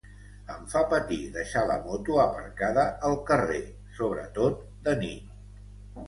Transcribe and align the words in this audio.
Em 0.51 0.61
fa 0.69 0.79
patir 0.93 1.17
deixar 1.33 1.61
la 1.71 1.75
moto 1.83 2.15
aparcada 2.23 2.85
al 3.09 3.17
carrer, 3.27 3.59
sobretot 3.99 4.57
de 4.89 4.97
nit. 5.03 5.37